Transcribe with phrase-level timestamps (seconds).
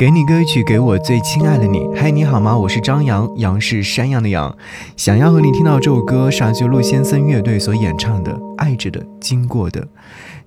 [0.00, 1.86] 给你歌曲，给我最亲爱的你。
[1.94, 2.56] 嗨，你好吗？
[2.56, 4.56] 我是张扬，杨是山羊的羊。
[4.96, 9.82] 想要和你听到这首歌，上就陆先生乐队所演唱的《爱着的，经过的》。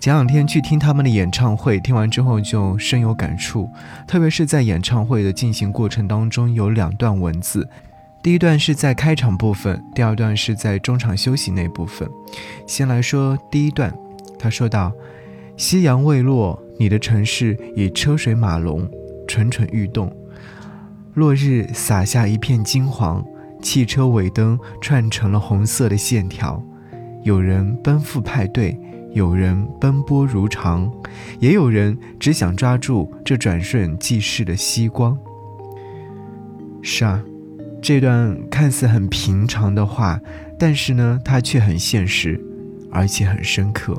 [0.00, 3.68] 前两天去听他们的演唱会，听完之后就深有感触。
[4.08, 7.68] 特别是在演唱会的进行过程当中，有两段文字，
[8.22, 12.08] 第一段是在开场部分，第二段是在中场休息那部分。
[12.66, 13.92] 先来说第一段，
[14.38, 14.90] 他说道
[15.58, 18.90] ：“夕阳未落，你的城市已车水马龙。”
[19.32, 20.14] 蠢蠢欲动，
[21.14, 23.24] 落日洒下一片金黄，
[23.62, 26.62] 汽车尾灯串成了红色的线条。
[27.22, 28.78] 有人奔赴派对，
[29.14, 30.92] 有人奔波如常，
[31.38, 35.18] 也有人只想抓住这转瞬即逝的夕光。
[36.82, 37.24] 是啊，
[37.80, 40.20] 这段看似很平常的话，
[40.58, 42.38] 但是呢，它却很现实，
[42.90, 43.98] 而且很深刻。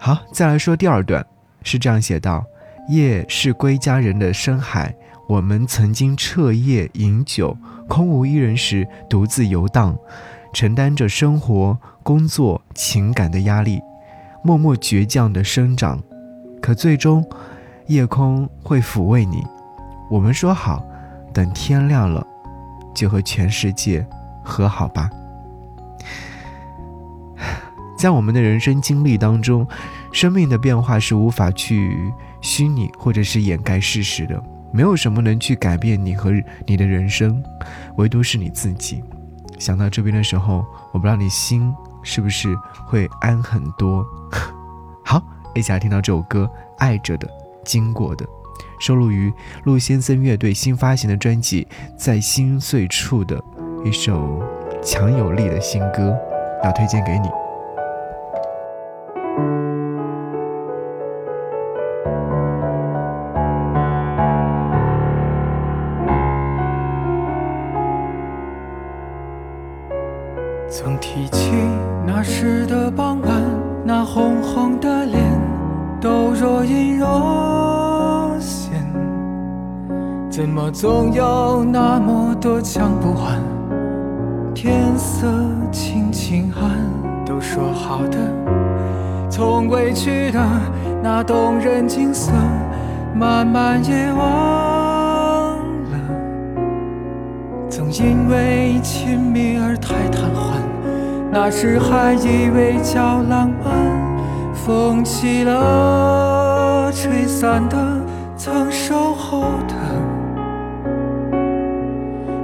[0.00, 1.26] 好，再来说第二段，
[1.62, 2.46] 是这样写道。
[2.88, 4.94] 夜是归家人的深海，
[5.28, 7.56] 我们曾经彻夜饮酒，
[7.88, 9.96] 空无一人时独自游荡，
[10.52, 13.80] 承担着生活、工作、情感的压力，
[14.42, 15.98] 默默倔强的生长。
[16.60, 17.26] 可最终，
[17.86, 19.42] 夜空会抚慰你。
[20.10, 20.84] 我们说好，
[21.32, 22.26] 等天亮了，
[22.94, 24.06] 就和全世界
[24.44, 25.08] 和好吧。
[28.04, 29.66] 在我们的人生经历当中，
[30.12, 32.12] 生命的变化是无法去。
[32.42, 36.30] 虚拟或者是掩盖事实的，没有什么能去改变你和
[36.66, 37.42] 你的人生，
[37.96, 39.02] 唯独是你自己。
[39.58, 44.04] 想到这边的时候，我不知道你心是不是会安很多。
[45.02, 45.22] 好，
[45.54, 46.44] 一起来听到这首歌
[46.76, 47.26] 《爱着的
[47.64, 48.26] 经过的》，
[48.78, 49.32] 收录于
[49.64, 51.66] 陆先生乐队新发行的专辑
[51.96, 53.42] 《在心碎处》的
[53.82, 54.42] 一首
[54.82, 56.14] 强有力的新歌，
[56.62, 57.43] 要推荐给你。
[70.76, 71.52] 曾提起
[72.04, 73.40] 那时的傍晚，
[73.84, 75.22] 那红红的脸
[76.00, 78.84] 都若隐若现，
[80.28, 83.40] 怎么总有那么多讲不完？
[84.52, 85.28] 天色
[85.70, 88.18] 轻轻暗，都说好的，
[89.30, 90.40] 从未去的
[91.00, 92.32] 那动人景色，
[93.14, 95.98] 慢慢也忘了。
[97.70, 100.73] 曾因为亲密而太贪欢。
[101.36, 103.74] 那时还以为叫浪漫，
[104.54, 107.76] 风起了，吹散的，
[108.36, 109.74] 曾守候的，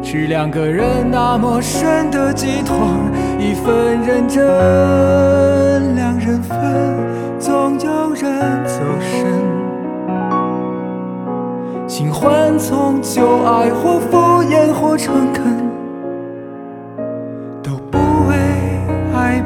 [0.02, 2.88] 是两个人那么深的寄托，
[3.38, 6.58] 一份认真，两人分，
[7.38, 9.24] 总有人走神。
[11.86, 15.69] 新欢从旧爱，或敷衍，或诚恳。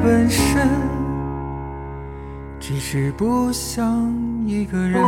[0.04, 0.69] 本身
[2.60, 4.15] 只是不想
[4.47, 5.03] 一个人。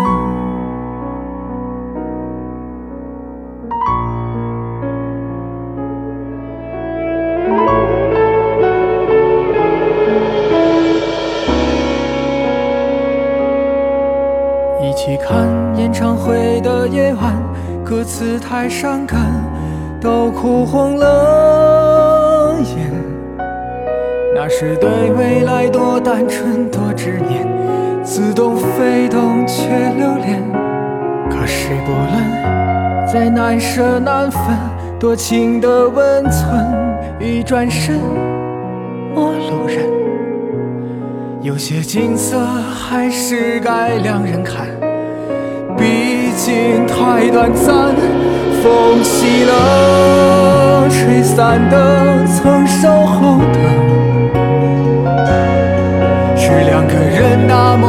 [14.80, 15.46] 一起看
[15.76, 17.36] 演唱会的夜晚，
[17.84, 19.20] 歌词太伤感，
[20.00, 21.75] 都哭红了。
[24.48, 27.44] 那是对未来多单纯多执念，
[28.04, 29.64] 似懂非懂却
[29.98, 30.40] 留恋。
[31.28, 34.40] 可是不论再难舍难分，
[35.00, 36.64] 多情的温存，
[37.18, 37.98] 一转身
[39.16, 39.78] 陌路人。
[41.42, 44.68] 有些景色还是该两人看，
[45.76, 47.96] 毕竟太短暂。
[48.62, 53.65] 风起了，吹散的，曾守候的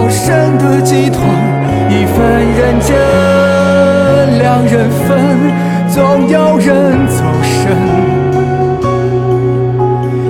[0.09, 1.21] 深的寄托，
[1.89, 2.17] 一份
[2.57, 5.17] 认真，两人分，
[5.89, 7.75] 总有人走神。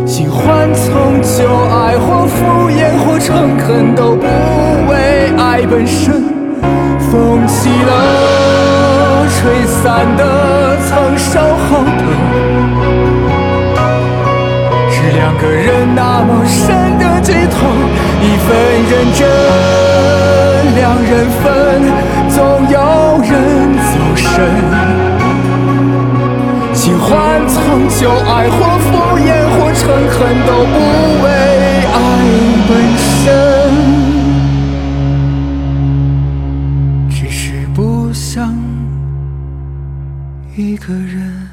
[0.05, 4.25] 新欢从旧爱，或敷衍，或诚恳，都不
[4.89, 6.23] 为爱本身。
[7.09, 10.21] 风起了，吹散的，
[10.87, 12.01] 曾守候的，
[14.89, 17.55] 是两个人那么深的寄托。
[18.19, 18.47] 一份
[18.89, 19.21] 认真，
[20.87, 21.11] 两人
[21.43, 21.43] 分，
[22.29, 22.39] 总
[22.69, 22.79] 有
[23.21, 23.29] 人
[23.75, 24.25] 走神。
[26.73, 27.55] 喜欢从
[27.89, 28.87] 旧爱，或敷
[29.19, 30.17] 衍，或诚恳，
[30.47, 30.75] 都不
[31.23, 31.25] 为
[31.91, 31.97] 爱
[32.69, 32.71] 本
[33.19, 33.27] 身，
[37.09, 38.55] 只是不想。
[40.55, 41.46] 一个人。